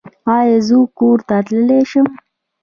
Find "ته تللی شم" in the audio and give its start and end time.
1.27-2.07